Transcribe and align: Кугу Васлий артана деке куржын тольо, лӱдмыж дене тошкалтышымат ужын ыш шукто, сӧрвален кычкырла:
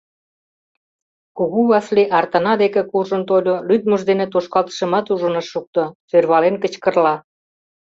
Кугу 1.37 1.61
Васлий 1.69 2.09
артана 2.17 2.53
деке 2.61 2.81
куржын 2.89 3.23
тольо, 3.29 3.55
лӱдмыж 3.67 4.01
дене 4.09 4.25
тошкалтышымат 4.33 5.05
ужын 5.13 5.35
ыш 5.41 5.47
шукто, 5.53 5.83
сӧрвален 6.09 6.55
кычкырла: 6.63 7.15